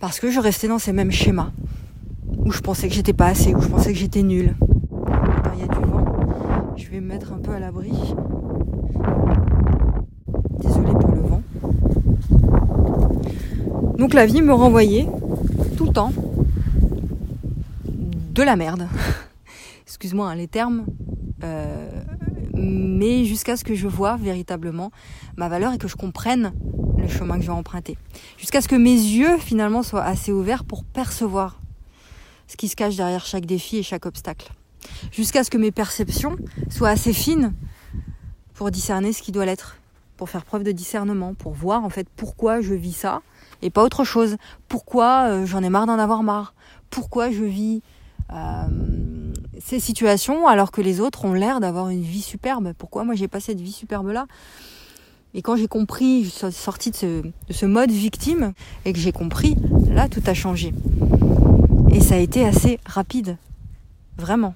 Parce 0.00 0.20
que 0.20 0.30
je 0.30 0.40
restais 0.40 0.68
dans 0.68 0.78
ces 0.78 0.92
mêmes 0.92 1.10
schémas. 1.10 1.52
Où 2.38 2.52
je 2.52 2.60
pensais 2.60 2.88
que 2.88 2.94
j'étais 2.94 3.12
pas 3.12 3.26
assez, 3.26 3.54
où 3.54 3.60
je 3.60 3.68
pensais 3.68 3.92
que 3.92 3.98
j'étais 3.98 4.22
nulle. 4.22 4.54
Il 5.54 5.60
y 5.60 5.64
a 5.64 5.68
du 5.68 5.86
je 6.76 6.90
vais 6.90 7.00
me 7.00 7.06
mettre 7.06 7.32
un 7.32 7.38
peu 7.38 7.52
à 7.52 7.58
l'abri. 7.58 7.90
Désolée 10.60 10.92
pour 10.92 11.10
le 11.10 11.20
vent. 11.22 11.42
Donc 13.96 14.12
la 14.12 14.26
vie 14.26 14.42
me 14.42 14.52
renvoyait 14.52 15.06
tout 15.76 15.86
le 15.86 15.92
temps 15.92 16.12
de 18.34 18.42
la 18.42 18.56
merde. 18.56 18.88
Excuse-moi 19.86 20.28
hein, 20.28 20.34
les 20.34 20.48
termes. 20.48 20.84
Euh, 21.42 21.88
mais 22.54 23.24
jusqu'à 23.24 23.56
ce 23.56 23.64
que 23.64 23.74
je 23.74 23.88
vois 23.88 24.16
véritablement 24.16 24.90
ma 25.36 25.48
valeur 25.48 25.72
et 25.72 25.78
que 25.78 25.88
je 25.88 25.96
comprenne 25.96 26.52
chemin 27.08 27.36
que 27.36 27.42
je 27.42 27.48
vais 27.48 27.52
emprunter. 27.52 27.96
Jusqu'à 28.38 28.60
ce 28.60 28.68
que 28.68 28.76
mes 28.76 28.94
yeux 28.94 29.38
finalement 29.38 29.82
soient 29.82 30.04
assez 30.04 30.32
ouverts 30.32 30.64
pour 30.64 30.84
percevoir 30.84 31.60
ce 32.46 32.56
qui 32.56 32.68
se 32.68 32.76
cache 32.76 32.96
derrière 32.96 33.26
chaque 33.26 33.46
défi 33.46 33.78
et 33.78 33.82
chaque 33.82 34.06
obstacle 34.06 34.52
jusqu'à 35.12 35.44
ce 35.44 35.50
que 35.50 35.58
mes 35.58 35.70
perceptions 35.70 36.36
soient 36.70 36.90
assez 36.90 37.12
fines 37.12 37.52
pour 38.54 38.70
discerner 38.70 39.12
ce 39.12 39.22
qui 39.22 39.32
doit 39.32 39.44
l'être, 39.44 39.76
pour 40.16 40.30
faire 40.30 40.44
preuve 40.44 40.62
de 40.62 40.72
discernement, 40.72 41.34
pour 41.34 41.52
voir 41.52 41.84
en 41.84 41.90
fait 41.90 42.08
pourquoi 42.16 42.60
je 42.60 42.74
vis 42.74 42.92
ça 42.92 43.22
et 43.62 43.70
pas 43.70 43.82
autre 43.82 44.04
chose, 44.04 44.36
pourquoi 44.68 45.28
euh, 45.28 45.46
j'en 45.46 45.62
ai 45.62 45.70
marre 45.70 45.86
d'en 45.86 45.98
avoir 45.98 46.22
marre, 46.22 46.54
pourquoi 46.90 47.30
je 47.30 47.44
vis 47.44 47.82
euh, 48.32 49.32
ces 49.58 49.80
situations 49.80 50.46
alors 50.46 50.70
que 50.70 50.80
les 50.80 51.00
autres 51.00 51.24
ont 51.24 51.32
l'air 51.32 51.60
d'avoir 51.60 51.88
une 51.88 52.02
vie 52.02 52.22
superbe, 52.22 52.72
pourquoi 52.76 53.04
moi 53.04 53.14
j'ai 53.14 53.28
pas 53.28 53.40
cette 53.40 53.60
vie 53.60 53.72
superbe 53.72 54.08
là. 54.08 54.26
Et 55.34 55.42
quand 55.42 55.56
j'ai 55.56 55.68
compris, 55.68 56.24
je 56.24 56.30
suis 56.30 56.52
sortie 56.52 56.90
de 56.90 56.96
ce, 56.96 57.22
de 57.22 57.52
ce 57.52 57.66
mode 57.66 57.90
victime 57.90 58.52
et 58.84 58.92
que 58.92 58.98
j'ai 58.98 59.12
compris, 59.12 59.56
là 59.88 60.08
tout 60.08 60.22
a 60.26 60.34
changé. 60.34 60.72
Et 61.90 62.00
ça 62.00 62.14
a 62.14 62.18
été 62.18 62.44
assez 62.44 62.78
rapide. 62.86 63.36
Vraiment. 64.16 64.54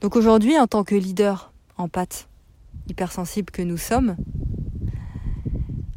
Donc 0.00 0.16
aujourd'hui, 0.16 0.58
en 0.58 0.66
tant 0.66 0.84
que 0.84 0.94
leader 0.94 1.52
en 1.76 1.88
pâte, 1.88 2.28
hypersensible 2.88 3.50
que 3.50 3.62
nous 3.62 3.78
sommes, 3.78 4.16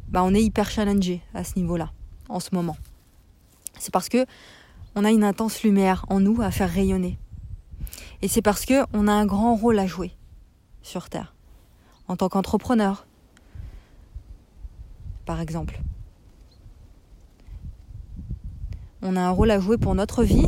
bah 0.09 0.23
on 0.23 0.33
est 0.33 0.41
hyper 0.41 0.69
challengé 0.69 1.21
à 1.33 1.43
ce 1.43 1.57
niveau-là, 1.57 1.91
en 2.29 2.39
ce 2.39 2.49
moment. 2.53 2.77
C'est 3.79 3.91
parce 3.91 4.09
que 4.09 4.25
on 4.95 5.03
a 5.03 5.11
une 5.11 5.23
intense 5.23 5.61
lumière 5.63 6.05
en 6.09 6.19
nous 6.19 6.41
à 6.41 6.51
faire 6.51 6.71
rayonner. 6.71 7.17
Et 8.21 8.27
c'est 8.27 8.41
parce 8.41 8.65
que 8.65 8.85
on 8.93 9.07
a 9.07 9.11
un 9.11 9.25
grand 9.25 9.55
rôle 9.55 9.77
à 9.77 9.87
jouer 9.87 10.11
sur 10.81 11.09
Terre, 11.09 11.35
en 12.07 12.15
tant 12.15 12.29
qu'entrepreneur, 12.29 13.05
par 15.25 15.41
exemple. 15.41 15.81
On 19.01 19.15
a 19.15 19.21
un 19.21 19.29
rôle 19.29 19.51
à 19.51 19.59
jouer 19.59 19.77
pour 19.77 19.93
notre 19.95 20.23
vie, 20.23 20.47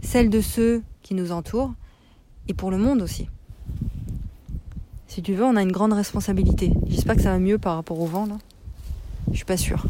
celle 0.00 0.30
de 0.30 0.40
ceux 0.40 0.82
qui 1.02 1.14
nous 1.14 1.30
entourent, 1.30 1.74
et 2.48 2.54
pour 2.54 2.70
le 2.70 2.78
monde 2.78 3.02
aussi. 3.02 3.28
Si 5.06 5.22
tu 5.22 5.34
veux, 5.34 5.44
on 5.44 5.56
a 5.56 5.62
une 5.62 5.72
grande 5.72 5.92
responsabilité. 5.92 6.72
J'espère 6.88 7.16
que 7.16 7.22
ça 7.22 7.30
va 7.30 7.38
mieux 7.38 7.58
par 7.58 7.76
rapport 7.76 8.00
au 8.00 8.06
vent 8.06 8.26
là. 8.26 8.38
Je 9.30 9.36
suis 9.36 9.44
pas 9.44 9.56
sûre. 9.56 9.84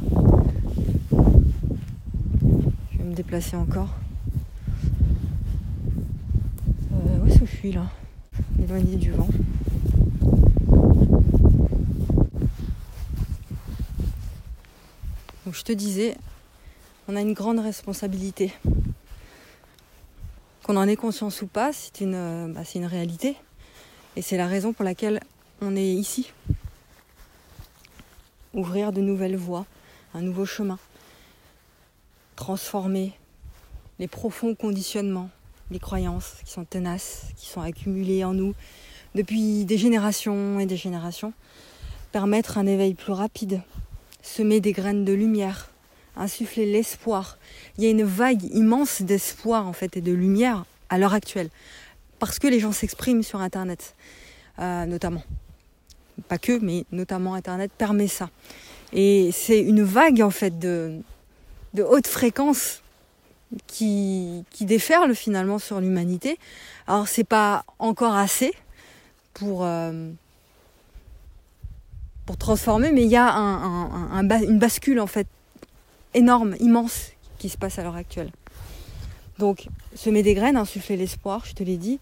Je 2.92 2.99
vais 2.99 3.04
me 3.04 3.14
déplacer 3.14 3.56
encore. 3.56 3.94
Euh, 6.92 7.18
où 7.23 7.26
est-ce 7.26 7.40
que 7.40 7.46
je 7.46 7.56
suis 7.56 7.73
là? 7.73 7.87
Éloigné 8.62 8.96
du 8.96 9.11
vent. 9.11 9.28
Donc 15.47 15.55
je 15.55 15.62
te 15.62 15.71
disais, 15.71 16.17
on 17.07 17.15
a 17.15 17.21
une 17.21 17.33
grande 17.33 17.61
responsabilité. 17.61 18.53
Qu'on 20.65 20.76
en 20.76 20.88
ait 20.88 20.97
conscience 20.97 21.41
ou 21.41 21.47
pas, 21.47 21.73
c'est 21.73 22.00
une, 22.00 22.17
euh, 22.17 22.49
bah, 22.49 22.62
une 22.75 22.85
réalité. 22.85 23.37
Et 24.17 24.23
c'est 24.23 24.37
la 24.37 24.49
raison 24.49 24.73
pour 24.73 24.85
laquelle 24.85 25.21
on 25.61 25.76
est 25.76 25.87
ici. 25.87 26.33
Ouvrir 28.55 28.91
de 28.91 29.00
nouvelles 29.00 29.37
voies, 29.37 29.67
un 30.15 30.23
nouveau 30.23 30.47
chemin. 30.47 30.81
Transformer 32.35 33.12
les 34.00 34.09
profonds 34.09 34.57
conditionnements, 34.57 35.31
les 35.71 35.79
croyances 35.79 36.38
qui 36.45 36.50
sont 36.50 36.65
tenaces, 36.65 37.26
qui 37.37 37.47
sont 37.47 37.61
accumulées 37.61 38.25
en 38.25 38.35
nous 38.35 38.57
depuis 39.15 39.65
des 39.65 39.79
générations 39.79 40.59
et 40.59 40.67
des 40.67 40.76
générations. 40.76 41.33
Permettre 42.11 42.59
un 42.59 42.67
éveil 42.67 42.95
plus 42.95 43.12
rapide, 43.12 43.62
semer 44.26 44.61
des 44.61 44.73
graines 44.73 45.04
de 45.04 45.12
lumière, 45.12 45.71
insuffler 46.16 46.66
l'espoir. 46.66 47.38
Il 47.78 47.85
y 47.85 47.87
a 47.87 47.90
une 47.90 48.04
vague 48.04 48.42
immense 48.54 49.02
d'espoir 49.02 49.66
en 49.66 49.73
fait 49.73 49.97
et 49.97 50.00
de 50.00 50.12
lumière 50.12 50.64
à 50.88 50.99
l'heure 50.99 51.14
actuelle 51.14 51.49
parce 52.18 52.38
que 52.38 52.47
les 52.47 52.61
gens 52.61 52.73
s'expriment 52.73 53.23
sur 53.23 53.40
Internet, 53.40 53.95
euh, 54.59 54.87
notamment. 54.87 55.23
Pas 56.28 56.38
que, 56.38 56.59
mais 56.59 56.85
notamment 56.92 57.35
Internet 57.35 57.71
permet 57.76 58.09
ça. 58.09 58.30
Et 58.92 59.30
c'est 59.33 59.61
une 59.61 59.83
vague 59.83 60.23
en 60.23 60.30
fait 60.30 60.59
de, 60.59 61.02
haute 61.78 62.06
fréquence 62.06 62.83
qui, 63.66 64.45
qui 64.50 64.64
déferle 64.64 65.14
finalement 65.14 65.59
sur 65.59 65.80
l'humanité. 65.80 66.38
Alors 66.87 67.06
c'est 67.06 67.25
pas 67.25 67.64
encore 67.78 68.16
assez 68.16 68.52
pour, 69.35 69.64
euh, 69.64 70.11
pour 72.26 72.37
transformer, 72.37 72.92
mais 72.92 73.02
il 73.02 73.09
y 73.09 73.16
a 73.16 73.33
un, 73.33 74.28
une 74.42 74.59
bascule 74.59 75.00
en 75.00 75.06
fait 75.06 75.28
énorme, 76.14 76.56
immense 76.61 77.12
qui 77.38 77.49
se 77.49 77.56
passe 77.56 77.78
à 77.78 77.85
l'heure 77.85 77.97
actuelle. 77.97 78.30
Donc, 79.38 79.68
semer 79.95 80.23
des 80.23 80.35
graines, 80.35 80.56
insuffler 80.56 80.97
l'espoir, 80.97 81.45
je 81.45 81.52
te 81.52 81.62
l'ai 81.62 81.76
dit. 81.76 82.00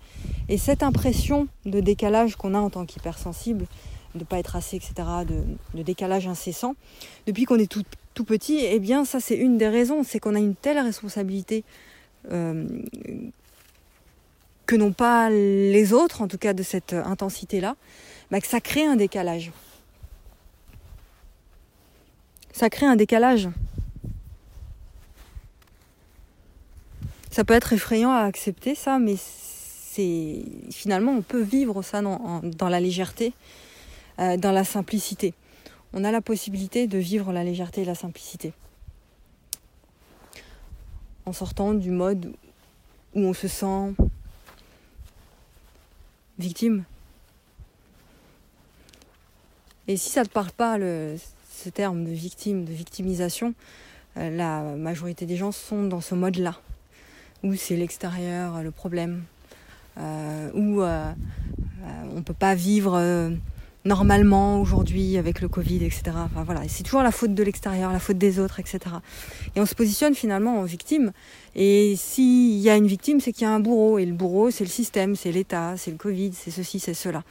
Et 0.49 0.57
cette 0.57 0.83
impression 0.83 1.49
de 1.67 1.81
décalage 1.81 2.37
qu'on 2.37 2.55
a 2.55 2.59
en 2.59 2.71
tant 2.71 2.87
qu'hypersensible, 2.87 3.67
de 4.15 4.21
ne 4.21 4.25
pas 4.25 4.39
être 4.39 4.55
assez, 4.55 4.77
etc., 4.77 4.95
de, 5.27 5.83
décalage 5.83 6.29
incessant, 6.29 6.77
depuis 7.27 7.45
qu'on 7.45 7.59
est 7.59 7.71
tout, 7.71 7.83
tout, 8.15 8.25
petit, 8.25 8.61
eh 8.65 8.79
bien, 8.79 9.05
ça, 9.05 9.19
c'est 9.19 9.35
une 9.35 9.59
des 9.59 9.69
raisons. 9.69 10.05
C'est 10.05 10.21
qu'on 10.21 10.37
a 10.37 10.39
une 10.39 10.55
telle 10.55 10.79
responsabilité 10.79 11.65
euh, 12.31 12.67
que 14.67 14.77
n'ont 14.77 14.93
pas 14.93 15.29
les 15.29 15.93
autres, 15.93 16.23
en 16.23 16.29
tout 16.29 16.39
cas 16.39 16.53
de 16.53 16.63
cette 16.63 16.93
intensité-là, 16.93 17.75
bah, 18.31 18.41
que 18.41 18.47
ça 18.47 18.61
crée 18.61 18.85
un 18.85 18.97
décalage. 18.97 19.51
Ça 22.55 22.71
crée 22.71 22.87
un 22.87 22.97
décalage. 22.97 23.51
ça 27.35 27.43
peut 27.43 27.55
être 27.55 27.73
effrayant 27.73 28.13
à 28.13 28.21
accepter 28.21 28.77
ça, 28.77 29.01
mais 29.01 29.17
c'est 29.19 30.45
finalement 30.71 31.11
on 31.11 31.21
peut 31.21 31.43
vivre 31.43 31.83
ça 31.83 32.01
dans, 32.01 32.69
la 32.69 32.79
légèreté, 32.79 33.33
euh, 34.21 34.37
dans 34.37 34.53
la 34.53 34.63
simplicité. 34.63 35.35
On 35.93 36.05
a 36.05 36.13
la 36.13 36.21
possibilité 36.21 36.87
de 36.87 36.97
vivre 36.97 37.33
la 37.33 37.43
légèreté 37.43 37.83
et 37.83 37.85
la 37.85 37.97
simplicité. 37.97 38.53
En 41.27 41.33
sortant 41.33 41.75
du 41.75 41.91
mode 41.91 42.33
où 43.17 43.21
on 43.21 43.35
se 43.35 43.49
sent 43.49 43.95
victime. 46.39 46.85
Et 49.89 49.97
si 49.97 50.09
ça 50.09 50.21
ne 50.21 50.27
te 50.27 50.33
parle 50.33 50.53
pas, 50.53 50.79
le, 50.79 51.17
ce 51.63 51.69
terme 51.69 52.05
de 52.05 52.11
victime, 52.11 52.65
de 52.65 52.73
victimisation, 52.73 53.55
euh, 54.17 54.31
la 54.31 54.63
majorité 54.77 55.27
des 55.27 55.37
gens 55.37 55.53
sont 55.53 55.85
dans 55.85 56.01
ce 56.01 56.15
mode-là 56.15 56.57
où 57.45 57.55
c'est 57.55 57.77
l'extérieur 57.77 58.63
le 58.63 58.71
problème, 58.71 59.23
euh, 59.99 60.51
où 60.55 60.81
euh, 60.81 60.87
euh, 60.87 62.03
on 62.13 62.17
ne 62.17 62.23
peut 62.23 62.33
pas 62.33 62.55
vivre 62.55 63.31
normalement 63.85 64.63
aujourd'hui 64.63 65.19
avec 65.19 65.43
le 65.43 65.49
Covid, 65.49 65.85
etc. 65.85 66.03
Enfin 66.15 66.43
voilà, 66.43 66.63
c'est 66.69 66.83
toujours 66.83 67.03
la 67.03 67.11
faute 67.11 67.35
de 67.35 67.43
l'extérieur, 67.43 67.93
la 67.93 67.99
faute 67.99 68.17
des 68.17 68.39
autres, 68.39 68.59
etc. 68.61 68.79
Et 69.55 69.61
on 69.61 69.67
se 69.67 69.75
positionne 69.75 70.15
finalement 70.15 70.59
en 70.59 70.65
victime. 70.65 71.13
Et 71.55 71.95
s'il 71.97 72.59
y 72.59 72.71
a 72.71 72.77
une 72.77 72.87
victime, 72.87 73.21
c'est 73.21 73.33
qu'il 73.33 73.43
y 73.43 73.47
a 73.47 73.53
un 73.53 73.61
bourreau. 73.61 73.99
Et 73.99 74.07
le 74.07 74.15
bourreau, 74.15 74.51
c'est 74.51 74.65
le 74.65 74.71
système, 74.71 75.15
c'est 75.17 75.33
l'État, 75.33 75.75
c'est 75.77 75.91
le 75.91 75.99
Covid, 75.99 76.33
c'est 76.33 76.51
ceci, 76.51 76.81
c'est 76.81 76.95
cela. 76.95 77.23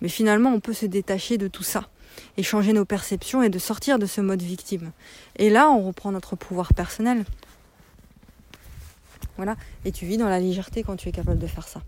Mais 0.00 0.08
finalement, 0.08 0.50
on 0.50 0.58
peut 0.58 0.72
se 0.72 0.86
détacher 0.86 1.38
de 1.38 1.46
tout 1.46 1.62
ça 1.62 1.88
et 2.36 2.42
changer 2.42 2.72
nos 2.72 2.84
perceptions 2.84 3.42
et 3.42 3.48
de 3.48 3.58
sortir 3.58 3.98
de 3.98 4.06
ce 4.06 4.20
mode 4.20 4.42
victime. 4.42 4.92
Et 5.36 5.50
là, 5.50 5.70
on 5.70 5.82
reprend 5.86 6.12
notre 6.12 6.36
pouvoir 6.36 6.74
personnel. 6.74 7.24
Voilà. 9.36 9.56
Et 9.84 9.92
tu 9.92 10.06
vis 10.06 10.16
dans 10.16 10.28
la 10.28 10.40
légèreté 10.40 10.82
quand 10.82 10.96
tu 10.96 11.08
es 11.08 11.12
capable 11.12 11.38
de 11.38 11.46
faire 11.46 11.66
ça. 11.66 11.82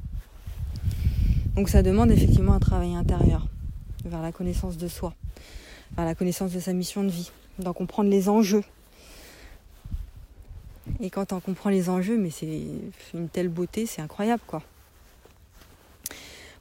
Donc 1.55 1.69
ça 1.69 1.83
demande 1.83 2.11
effectivement 2.11 2.55
un 2.55 2.59
travail 2.59 2.97
intérieur, 2.97 3.47
vers 4.05 4.23
la 4.23 4.33
connaissance 4.33 4.77
de 4.77 4.89
soi, 4.89 5.15
vers 5.97 6.05
la 6.05 6.17
connaissance 6.17 6.51
de 6.51 6.59
sa 6.59 6.73
mission 6.73 7.05
de 7.05 7.11
vie, 7.11 7.31
d'en 7.61 7.73
comprendre 7.73 8.11
les 8.11 8.29
enjeux. 8.29 8.65
Et 11.01 11.11
quand 11.11 11.33
on 11.33 11.39
comprend 11.39 11.71
les 11.71 11.89
enjeux, 11.89 12.19
mais 12.19 12.31
c'est 12.31 12.67
une 13.15 13.29
telle 13.29 13.49
beauté, 13.49 13.87
c'est 13.87 14.03
incroyable 14.03 14.43
quoi. 14.47 14.63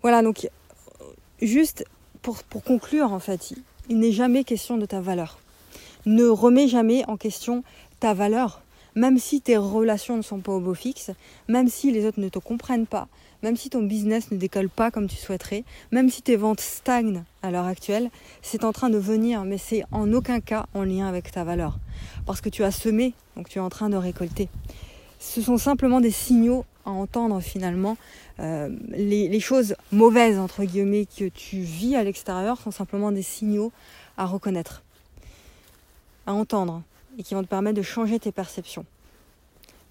Voilà, 0.03 0.21
donc 0.21 0.47
juste 1.41 1.85
pour, 2.23 2.63
conclure 2.63 3.13
en 3.13 3.19
fait, 3.19 3.53
il 3.89 3.99
n'est 3.99 4.11
jamais 4.11 4.43
question 4.43 4.77
de 4.77 4.87
ta 4.87 5.01
valeur. 5.01 5.37
Ne 6.07 6.25
remets 6.25 6.67
jamais 6.67 7.05
en 7.07 7.17
question 7.17 7.63
ta 7.99 8.15
valeur 8.15 8.63
même 8.95 9.17
si 9.17 9.41
tes 9.41 9.57
relations 9.57 10.17
ne 10.17 10.21
sont 10.21 10.39
pas 10.39 10.51
au 10.51 10.59
beau 10.59 10.73
fixe, 10.73 11.11
même 11.47 11.67
si 11.67 11.91
les 11.91 12.05
autres 12.05 12.19
ne 12.19 12.29
te 12.29 12.39
comprennent 12.39 12.85
pas, 12.85 13.07
même 13.41 13.57
si 13.57 13.69
ton 13.69 13.81
business 13.81 14.31
ne 14.31 14.37
décolle 14.37 14.69
pas 14.69 14.91
comme 14.91 15.07
tu 15.07 15.15
souhaiterais, 15.15 15.63
même 15.91 16.09
si 16.09 16.21
tes 16.21 16.35
ventes 16.35 16.59
stagnent 16.59 17.23
à 17.41 17.51
l'heure 17.51 17.65
actuelle, 17.65 18.09
c'est 18.41 18.63
en 18.63 18.71
train 18.71 18.89
de 18.89 18.97
venir, 18.97 19.43
mais 19.43 19.57
c'est 19.57 19.83
en 19.91 20.11
aucun 20.13 20.39
cas 20.39 20.65
en 20.73 20.83
lien 20.83 21.07
avec 21.07 21.31
ta 21.31 21.43
valeur. 21.43 21.77
Parce 22.25 22.41
que 22.41 22.49
tu 22.49 22.63
as 22.63 22.71
semé, 22.71 23.13
donc 23.35 23.49
tu 23.49 23.57
es 23.57 23.61
en 23.61 23.69
train 23.69 23.89
de 23.89 23.97
récolter. 23.97 24.49
Ce 25.23 25.41
sont 25.41 25.57
simplement 25.57 26.01
des 26.01 26.11
signaux 26.11 26.65
à 26.85 26.91
entendre 26.91 27.39
finalement. 27.39 27.97
Euh, 28.39 28.69
les, 28.89 29.39
choses 29.39 29.73
mauvaises, 29.91 30.37
entre 30.37 30.65
guillemets, 30.65 31.05
que 31.05 31.29
tu 31.29 31.61
vis 31.61 31.95
à 31.95 32.03
l'extérieur 32.03 32.59
sont 32.59 32.71
simplement 32.71 33.11
des 33.11 33.23
signaux 33.23 33.71
à 34.17 34.25
reconnaître, 34.25 34.83
à 36.27 36.33
entendre 36.33 36.83
et 37.17 37.23
qui 37.23 37.35
vont 37.35 37.41
te 37.41 37.47
permettre 37.47 37.77
de 37.77 37.81
changer 37.81 38.19
tes 38.19 38.33
perceptions, 38.33 38.85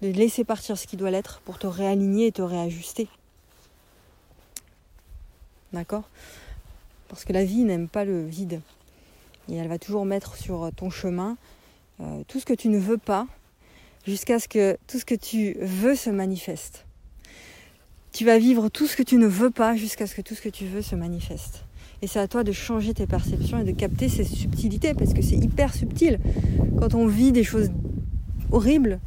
de 0.01 0.09
laisser 0.09 0.43
partir 0.43 0.77
ce 0.77 0.85
qui 0.85 0.97
doit 0.97 1.09
l'être 1.09 1.41
pour 1.45 1.57
te 1.57 1.67
réaligner 1.67 2.27
et 2.27 2.31
te 2.31 2.43
réajuster. 2.43 3.09
D'accord? 5.73 6.03
Parce 7.09 7.25
que 7.25 7.33
la 7.33 7.43
vie 7.43 7.63
n'aime 7.63 7.87
pas 7.89 8.05
le 8.05 8.23
vide. 8.23 8.61
Et 9.49 9.55
elle 9.55 9.67
va 9.67 9.79
toujours 9.79 10.05
mettre 10.05 10.35
sur 10.35 10.69
ton 10.75 10.91
chemin 10.91 11.37
euh, 12.01 12.21
tout 12.27 12.39
ce 12.39 12.45
que 12.45 12.53
tu 12.53 12.69
ne 12.69 12.77
veux 12.77 12.99
pas 12.99 13.27
jusqu'à 14.05 14.39
ce 14.39 14.47
que 14.47 14.77
tout 14.87 14.99
ce 14.99 15.05
que 15.05 15.15
tu 15.15 15.57
veux 15.61 15.95
se 15.95 16.09
manifeste. 16.09 16.85
Tu 18.11 18.25
vas 18.25 18.37
vivre 18.37 18.69
tout 18.69 18.85
ce 18.85 18.95
que 18.95 19.03
tu 19.03 19.17
ne 19.17 19.25
veux 19.25 19.49
pas 19.49 19.75
jusqu'à 19.75 20.05
ce 20.05 20.15
que 20.15 20.21
tout 20.21 20.35
ce 20.35 20.41
que 20.41 20.49
tu 20.49 20.65
veux 20.65 20.81
se 20.81 20.95
manifeste. 20.95 21.65
Et 22.01 22.07
c'est 22.07 22.19
à 22.19 22.27
toi 22.27 22.43
de 22.43 22.51
changer 22.51 22.93
tes 22.93 23.07
perceptions 23.07 23.59
et 23.59 23.63
de 23.63 23.71
capter 23.71 24.09
ces 24.09 24.23
subtilités 24.23 24.93
parce 24.93 25.13
que 25.13 25.21
c'est 25.21 25.37
hyper 25.37 25.73
subtil. 25.73 26.19
Quand 26.77 26.93
on 26.95 27.07
vit 27.07 27.31
des 27.31 27.43
choses 27.43 27.71
horribles, 28.51 28.99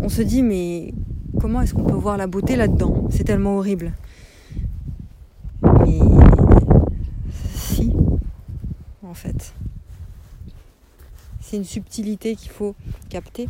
on 0.00 0.08
se 0.08 0.22
dit 0.22 0.42
mais 0.42 0.94
comment 1.40 1.60
est-ce 1.60 1.74
qu'on 1.74 1.84
peut 1.84 1.94
voir 1.94 2.16
la 2.16 2.26
beauté 2.26 2.56
là-dedans? 2.56 3.08
C'est 3.10 3.24
tellement 3.24 3.56
horrible. 3.56 3.92
Mais 5.84 5.98
si, 7.54 7.92
en 9.02 9.14
fait. 9.14 9.52
C'est 11.40 11.56
une 11.56 11.64
subtilité 11.64 12.34
qu'il 12.34 12.50
faut 12.50 12.74
capter. 13.08 13.48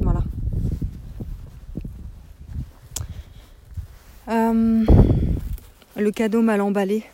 Voilà. 0.00 0.24
Euh, 4.28 4.84
le 5.96 6.10
cadeau 6.10 6.42
mal 6.42 6.60
emballé. 6.60 7.04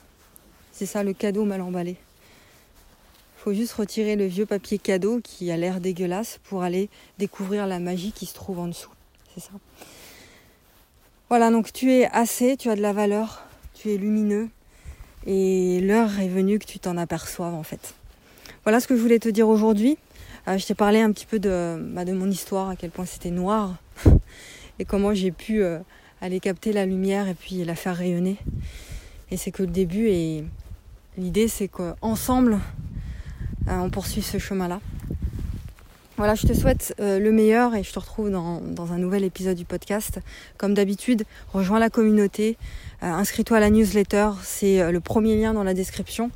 C'est 0.73 0.87
ça, 0.87 1.05
le 1.05 1.13
cadeau 1.13 1.45
mal 1.45 1.61
emballé. 1.61 1.97
Faut 3.37 3.53
juste 3.53 3.75
retirer 3.75 4.17
le 4.17 4.27
vieux 4.27 4.47
papier 4.47 4.79
cadeau 4.79 5.21
qui 5.23 5.51
a 5.51 5.57
l'air 5.57 5.81
dégueulasse 5.81 6.39
pour 6.45 6.63
aller 6.63 6.89
découvrir 7.19 7.67
la 7.67 7.81
magie 7.81 8.13
qui 8.13 8.27
se 8.27 8.35
trouve 8.35 8.61
en 8.61 8.69
dessous. 8.69 8.91
C'est 9.35 9.41
ça. 9.41 9.51
Voilà, 11.29 11.51
donc 11.51 11.73
tu 11.73 11.93
es 11.93 12.07
assez, 12.13 12.57
tu 12.57 12.71
as 12.71 12.77
de 12.77 12.83
la 12.83 12.93
valeur, 12.93 13.45
tu 13.75 13.91
es 13.91 13.97
lumineux 13.97 14.49
et 15.27 15.81
l'heure 15.81 16.21
est 16.21 16.29
venue 16.29 16.59
que 16.59 16.67
tu 16.67 16.79
t'en 16.79 16.97
aperçoives 16.97 17.55
en 17.55 17.63
fait. 17.63 17.95
Voilà 18.65 18.81
ce 18.81 18.87
que 18.87 18.97
je 18.97 19.01
voulais 19.01 19.19
te 19.19 19.29
dire 19.29 19.49
aujourd'hui. 19.49 19.99
Euh, 20.49 20.59
je 20.59 20.67
t'ai 20.67 20.75
parlé 20.75 21.01
un 21.01 21.11
petit 21.13 21.27
peu 21.27 21.39
de, 21.39 21.79
bah, 21.95 22.05
de 22.05 22.13
mon 22.13 22.31
histoire, 22.31 22.71
à 22.71 22.77
quel 22.77 22.91
point 22.91 23.07
c'était 23.07 23.31
noir 23.31 23.77
et 24.79 24.85
comment 24.85 25.15
j'ai 25.15 25.31
pu 25.31 25.63
euh, 25.63 25.79
aller 26.23 26.39
capter 26.39 26.73
la 26.73 26.87
lumière 26.87 27.29
et 27.29 27.35
puis 27.35 27.65
la 27.65 27.75
faire 27.75 27.97
rayonner. 27.97 28.37
Et 29.31 29.37
c'est 29.37 29.51
que 29.51 29.63
le 29.63 29.71
début 29.71 30.07
et 30.09 30.45
l'idée 31.19 31.49
c'est 31.49 31.69
qu'ensemble 31.69 32.59
euh, 33.69 33.79
on 33.79 33.91
poursuit 33.91 34.23
ce 34.23 34.39
chemin-là. 34.39 34.81
Voilà, 36.17 36.35
je 36.37 36.47
te 36.47 36.53
souhaite 36.53 36.95
euh, 37.01 37.19
le 37.19 37.33
meilleur 37.33 37.75
et 37.75 37.83
je 37.83 37.93
te 37.93 37.99
retrouve 37.99 38.31
dans, 38.31 38.93
un 38.93 38.99
nouvel 38.99 39.25
épisode 39.25 39.57
du 39.57 39.65
podcast. 39.65 40.21
Comme 40.59 40.75
d'habitude, 40.75 41.25
rejoins 41.53 41.81
la 41.81 41.91
communauté, 41.91 42.57
euh, 43.03 43.07
inscris-toi 43.07 43.57
à 43.57 43.61
la 43.61 43.71
newsletter, 43.71 44.31
c'est 44.45 44.93
le 44.93 45.01
premier 45.01 45.37
lien 45.37 45.53
dans 45.55 45.65
la 45.65 45.75
description. 45.75 46.31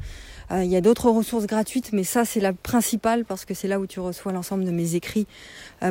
Il 0.52 0.66
y 0.66 0.76
a 0.76 0.80
d'autres 0.80 1.10
ressources 1.10 1.46
gratuites, 1.46 1.92
mais 1.92 2.04
ça 2.04 2.24
c'est 2.24 2.38
la 2.38 2.52
principale 2.52 3.24
parce 3.24 3.44
que 3.44 3.52
c'est 3.52 3.66
là 3.66 3.80
où 3.80 3.86
tu 3.88 3.98
reçois 3.98 4.30
l'ensemble 4.30 4.64
de 4.64 4.70
mes 4.70 4.94
écrits 4.94 5.26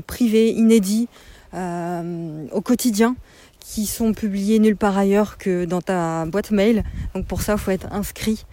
privés, 0.07 0.49
inédits, 0.51 1.09
au 1.53 2.61
quotidien, 2.61 3.17
qui 3.65 3.87
sont 3.87 4.13
publiés 4.13 4.59
nulle 4.59 4.75
part 4.77 4.95
ailleurs 4.95 5.37
que 5.37 5.65
dans 5.65 5.81
ta 5.81 6.25
boîte 6.25 6.51
mail. 6.51 6.83
Donc 7.15 7.25
pour 7.25 7.41
ça, 7.41 7.53
il 7.53 7.59
faut 7.59 7.71
être 7.71 7.91
inscrit 7.91 8.45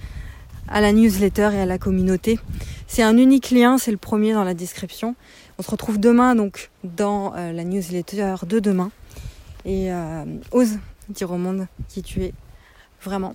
à 0.69 0.81
la 0.81 0.93
newsletter 0.93 1.51
et 1.53 1.61
à 1.61 1.67
la 1.67 1.77
communauté. 1.77 2.39
C'est 2.87 3.03
un 3.03 3.19
unique 3.19 3.51
lien, 3.51 3.77
c'est 3.77 3.91
le 3.91 3.99
premier 3.99 4.33
dans 4.33 4.43
la 4.43 4.55
description. 4.55 5.15
On 5.59 5.63
se 5.63 5.71
retrouve 5.71 6.01
demain 6.01 6.35
donc 6.35 6.71
dans 6.83 7.35
euh, 7.37 7.53
la 7.53 7.65
newsletter 7.65 8.37
de 8.47 8.59
demain. 8.59 8.91
Et 9.67 9.93
euh, 9.93 10.25
ose 10.51 10.79
dire 11.11 11.31
au 11.31 11.37
monde 11.37 11.67
qui 11.89 12.03
tu 12.03 12.23
es 12.23 12.33
vraiment. 13.03 13.35